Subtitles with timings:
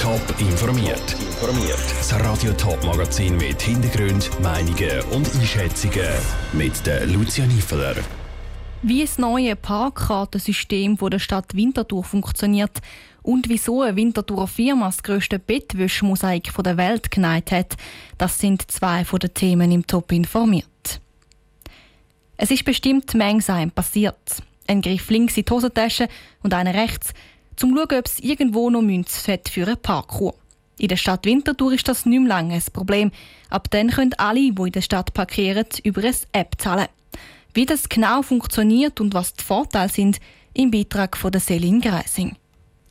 [0.00, 1.16] Top informiert.
[1.18, 1.82] Informiert.
[1.98, 6.08] Das Radio Top Magazin mit Hintergrund, Meinungen und Einschätzungen
[6.52, 7.96] mit der Lucia Niefeler.
[8.82, 12.78] Wie das neue Parkkartensystem der Stadt Winterthur funktioniert
[13.22, 17.76] und wieso eine Winterthurer Firma das grösste Bettwäschmosaik der Welt geneigt hat,
[18.18, 21.00] das sind zwei von den Themen im Top informiert.
[22.36, 24.42] Es ist bestimmt Mengsheim passiert.
[24.68, 26.08] Ein Griff links in die Hosentasche
[26.44, 27.12] und einer rechts–
[27.58, 30.34] zum zu schauen, ob es irgendwo noch Münze für eine Parkuhr.
[30.78, 33.10] In der Stadt Winterthur ist das nicht mehr lange ein Problem.
[33.50, 36.86] Ab dann können alle, die in der Stadt parkieren, über eine App zahlen.
[37.52, 40.20] Wie das genau funktioniert und was die Vorteile sind,
[40.54, 42.36] im Beitrag von der Selin Greising.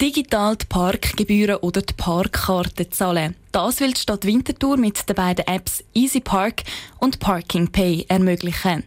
[0.00, 3.36] Digital die Parkgebühren oder die Parkkarte zahlen.
[3.52, 6.62] Das will die Stadt Winterthur mit den beiden Apps Easy Park
[6.98, 8.84] und Parking Pay ermöglichen.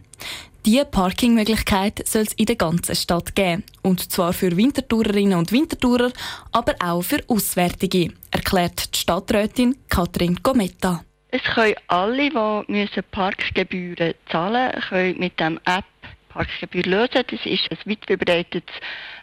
[0.68, 3.64] Diese Parkingmöglichkeit soll es in der ganzen Stadt geben.
[3.80, 6.12] Und zwar für Wintertourerinnen und Wintertourer,
[6.52, 11.02] aber auch für Auswärtige, erklärt die Stadträtin Katrin Gometta.
[11.30, 15.86] Es können alle, die Parkgebühren zahlen müssen, mit dem App
[16.28, 17.24] Parkgebühr lösen.
[17.30, 18.72] Das ist eine weit verbreitete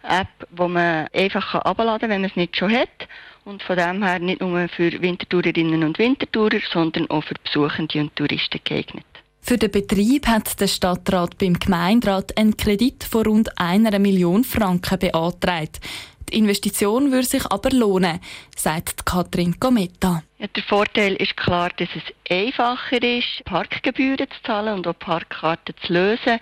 [0.02, 3.08] App, die man einfach herunterladen kann, wenn man es nicht schon hat.
[3.44, 8.16] Und von dem her nicht nur für Wintertourerinnen und Wintertourer, sondern auch für Besuchende und
[8.16, 9.06] Touristen geeignet.
[9.47, 14.97] Für den Betrieb hat der Stadtrat beim Gemeinderat einen Kredit von rund einer Million Franken
[14.97, 15.79] beantragt.
[16.27, 18.19] Die Investition würde sich aber lohnen,
[18.57, 20.23] sagt Katrin Gometta.
[20.39, 25.75] Ja, der Vorteil ist klar, dass es einfacher ist, Parkgebühren zu zahlen und auch Parkkarten
[25.85, 26.39] zu lösen.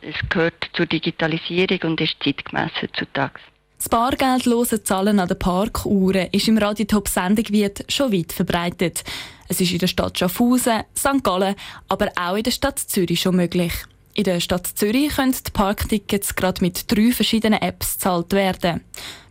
[0.00, 3.40] Es gehört zur Digitalisierung und ist zeitgemäß heutzutage.
[3.76, 9.04] Das bargeldlose Zahlen an den Parkuhren ist im Radiotop-Sendegebiet schon weit verbreitet.
[9.50, 11.24] Es ist in der Stadt Schaffhausen, St.
[11.24, 11.54] Gallen,
[11.88, 13.72] aber auch in der Stadt Zürich schon möglich.
[14.12, 18.82] In der Stadt Zürich können die Parktickets gerade mit drei verschiedenen Apps gezahlt werden.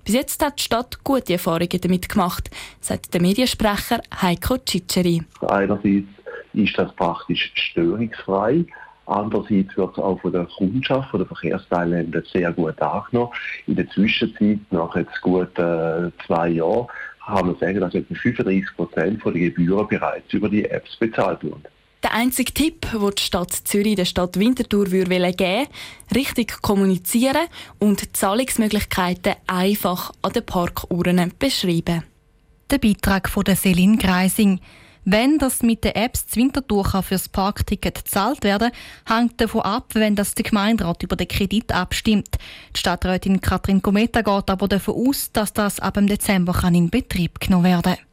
[0.03, 5.21] Bis jetzt hat die Stadt gute Erfahrungen damit gemacht, sagt der Mediensprecher Heiko Ciceri.
[5.41, 6.07] Einerseits
[6.53, 8.65] ist das praktisch störungsfrei.
[9.05, 13.31] Andererseits wird es auch von der Kundschaft, von den Verkehrsteilnehmern sehr gut angenommen.
[13.67, 16.87] In der Zwischenzeit, nach jetzt gut äh, zwei Jahren,
[17.27, 21.63] haben wir sagen, dass etwa 35 Prozent der Gebühren bereits über die Apps bezahlt wurden.
[22.03, 25.67] Der einzige Tipp, den die Stadt Zürich der Stadt Winterthur geben würde,
[26.15, 27.47] richtig kommunizieren
[27.79, 32.03] und Zahlungsmöglichkeiten einfach an den Parkuhren beschreiben.
[32.69, 34.59] Der Beitrag von der Selin Greising.
[35.09, 38.71] Wenn das mit den Apps Winterthur für das Parkticket gezahlt werden
[39.07, 42.35] hängt davon ab, wenn das der Gemeinderat über den Kredit abstimmt.
[42.75, 46.89] Die Stadträtin Katrin Gometa geht aber davon aus, dass das ab dem Dezember kann in
[46.89, 48.05] Betrieb genommen werden kann.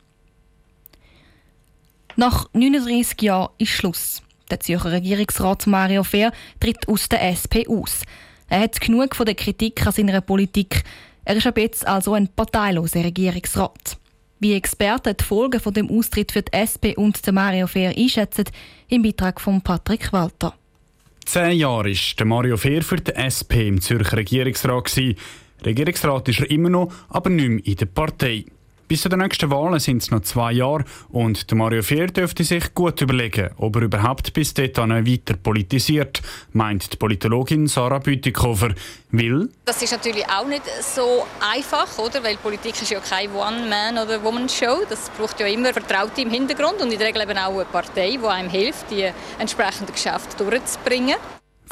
[2.15, 4.23] Nach 39 Jahren ist Schluss.
[4.49, 6.31] Der Zürcher Regierungsrat Mario Fehr
[6.61, 8.03] tritt aus der SP aus.
[8.49, 10.85] Er hat genug von der Kritik an seiner Politik.
[11.25, 13.99] Er ist ab jetzt also ein parteiloser Regierungsrat.
[14.41, 18.45] Wie Experten die Folgen von dem Austritt für die SP und den Mario Fehr einschätzen,
[18.89, 20.55] im Beitrag von Patrick Walter.
[21.25, 24.95] Zehn Jahre war der Mario Fehr für die SP im Zürcher Regierungsrat.
[25.65, 28.45] Regierungsrat ist er immer noch, aber nicht mehr in der Partei.
[28.87, 32.45] Bis zu den nächsten Wahlen sind es noch zwei Jahre und der Mario Fehr dürfte
[32.45, 36.21] sich gut überlegen, ob er überhaupt bis dahin weiter politisiert,
[36.53, 38.75] meint die Politologin Sarah Bütikofer.
[39.11, 39.49] Will?
[39.65, 42.23] Das ist natürlich auch nicht so einfach, oder?
[42.23, 44.83] Weil Politik ist ja keine One-Man- oder Woman-Show.
[44.89, 48.19] Das braucht ja immer Vertraute im Hintergrund und in der Regel eben auch eine Partei,
[48.21, 49.09] die einem hilft, die
[49.39, 51.15] entsprechenden Geschäfte durchzubringen.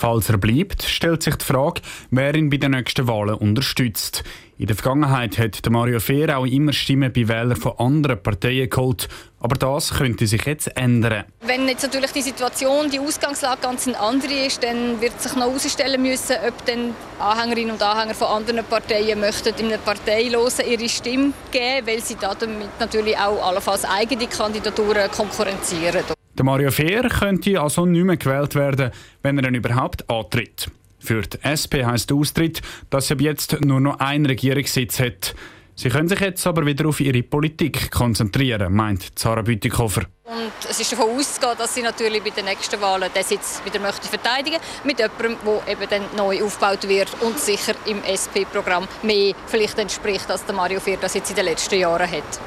[0.03, 1.81] Falls er bleibt, stellt sich die Frage,
[2.11, 4.25] wer ihn bei den nächsten Wahlen unterstützt.
[4.59, 9.09] In der Vergangenheit hat Mario Fehr auch immer Stimmen bei Wählern von anderen Parteien geholt.
[9.39, 11.27] Aber das könnte sich jetzt ändern.
[11.43, 15.47] Wenn jetzt natürlich die Situation, die Ausgangslage ganz eine andere ist, dann wird sich noch
[15.47, 20.89] herausstellen müssen, ob dann Anhängerinnen und Anhänger von anderen Parteien möchten in einer Parteilosen ihre
[20.89, 26.03] Stimme geben, weil sie damit natürlich auch allenfalls eigene Kandidaturen konkurrenzieren.
[26.39, 28.91] Der Mario Fehr könnte also nicht mehr gewählt werden,
[29.23, 30.71] wenn er dann überhaupt antritt.
[30.99, 35.35] Für die SP heisst der Austritt, dass sie ab jetzt nur noch einen Regierungssitz hat.
[35.75, 40.03] Sie können sich jetzt aber wieder auf ihre Politik konzentrieren, meint Sarah Bütikofer.
[40.25, 43.81] Und es ist davon auszugehen, dass sie natürlich bei den nächsten Wahlen den Sitz wieder
[43.81, 49.35] möchte verteidigen mit jemandem, der eben dann neu aufgebaut wird und sicher im SP-Programm mehr
[49.47, 52.41] vielleicht entspricht, als der Mario Fehr das jetzt in den letzten Jahren hat.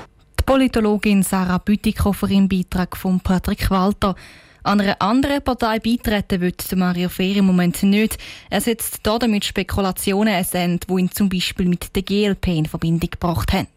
[0.46, 4.16] Politologin Sarah Bütikofer im Beitrag von Patrick Walter.
[4.62, 8.20] An einer anderen Partei beitreten wird Mario Fehr im Moment nicht.
[8.52, 13.10] Er setzt damit Spekulationen ein Ende, die ihn zum Beispiel mit der GLP in Verbindung
[13.10, 13.68] gebracht haben.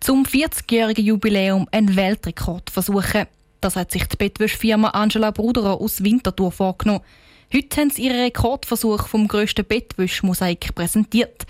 [0.00, 3.26] Zum 40-jährigen Jubiläum einen Weltrekord versuchen.
[3.62, 7.04] Das hat sich die Bettwäschfirma Angela Bruderer aus Winterthur vorgenommen.
[7.52, 11.46] Heute haben sie ihren Rekordversuch vom grössten Bettwäschmosaik präsentiert.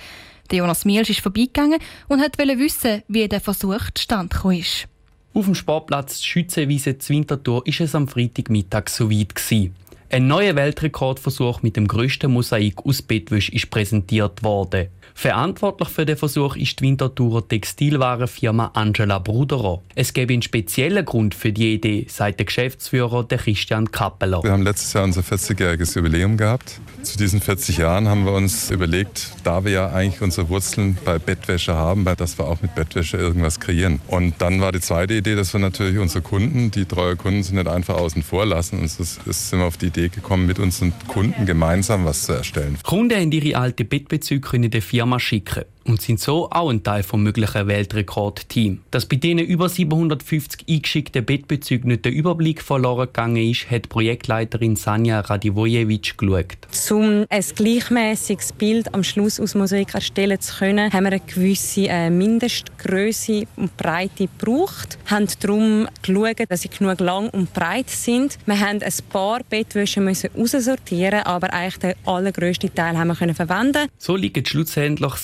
[0.56, 1.78] Jonas Mielsch ist vorbeigegangen
[2.08, 4.88] und wollte wissen, wie der Versuch zustande ist.
[5.34, 9.74] Auf dem Sportplatz Schützenwiese Zwintertour ist es am Freitagmittag so weit gewesen.
[10.10, 14.88] Ein neuer Weltrekordversuch mit dem grössten Mosaik aus Bettwäsche ist präsentiert worden.
[15.12, 19.82] Verantwortlich für den Versuch ist die Winterthurer Textilwarenfirma Angela Bruderer.
[19.96, 24.42] Es gäbe einen speziellen Grund für die Idee, sagt der Geschäftsführer der Christian Kappeler.
[24.44, 26.80] Wir haben letztes Jahr unser 40-jähriges Jubiläum gehabt.
[27.02, 31.18] Zu diesen 40 Jahren haben wir uns überlegt, da wir ja eigentlich unsere Wurzeln bei
[31.18, 34.00] Bettwäsche haben, dass wir auch mit Bettwäsche irgendwas kreieren.
[34.06, 37.56] Und dann war die zweite Idee, dass wir natürlich unsere Kunden, die treue Kunden sind,
[37.56, 38.78] nicht einfach außen vor lassen.
[38.78, 42.78] Und so sind wir auf die Idee gekommen, mit unseren Kunden gemeinsam was zu erstellen.
[42.84, 46.82] Kunden haben ihre alte Bettbezüge in der Firma Firma schicken und sind so auch ein
[46.82, 48.80] Teil vom möglichen Weltrekordteam.
[48.90, 54.76] Dass bei diesen über 750 eingeschickten Bettbezügen nicht der Überblick verloren gegangen ist, hat Projektleiterin
[54.76, 56.58] Sanja Radivojevic geschaut.
[56.90, 61.88] Um ein gleichmäßiges Bild am Schluss aus Mosaik erstellen zu können, haben wir eine gewisse
[61.88, 64.98] äh, Mindestgröße und Breite gebraucht.
[65.06, 68.38] Wir haben darum geschaut, dass sie genug lang und breit sind.
[68.46, 73.34] Wir haben ein paar Bettwäsche müssen aussortieren, aber eigentlich den allergrößten Teil haben wir können
[73.34, 73.88] verwenden.
[73.96, 75.14] So liegen schlussendlich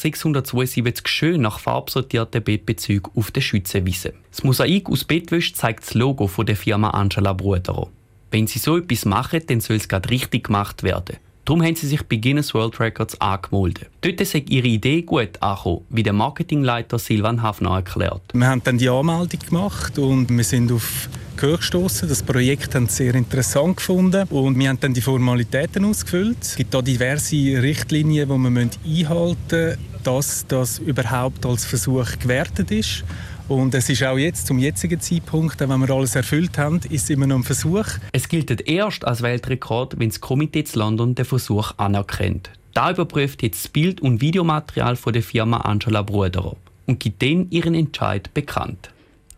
[0.55, 4.15] 672 schön nach farbsortierten Bettbezügen auf der Schützenwiese.
[4.31, 7.89] Das Mosaik aus Bettwäsche zeigt das Logo von der Firma Angela Bruderer.
[8.31, 11.19] Wenn sie so etwas machen, dann soll es gerade richtig gemacht werden.
[11.45, 13.91] Darum haben sie sich bei Guinness World Records angemeldet.
[14.01, 18.23] Dort ist ihre Idee gut angekommen, wie der Marketingleiter Silvan Hafner erklärt.
[18.33, 22.09] Wir haben dann die Anmeldung gemacht und wir sind auf Gehör gestoßen.
[22.09, 26.39] Das Projekt haben sie sehr interessant gefunden und wir haben dann die Formalitäten ausgefüllt.
[26.41, 32.71] Es gibt da diverse Richtlinien, die man einhalten müssen, dass das überhaupt als Versuch gewertet
[32.71, 33.05] ist.
[33.49, 37.11] Und es ist auch jetzt, zum jetzigen Zeitpunkt, wenn wir alles erfüllt haben, ist es
[37.11, 37.87] immer noch ein Versuch.
[38.13, 42.51] Es gilt erst als Weltrekord, wenn das Komitee zu London den Versuch anerkennt.
[42.73, 47.49] Da überprüft jetzt das Bild- und Videomaterial von der Firma Angela Bruderer und gibt dann
[47.51, 48.91] ihren Entscheid bekannt.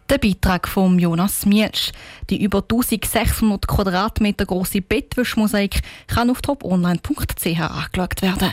[0.09, 1.91] Der Beitrag von Jonas Mielsch.
[2.31, 8.53] Die über 1600 Quadratmeter große Bettwäschmosaik kann auf toponline.ch angeschaut werden.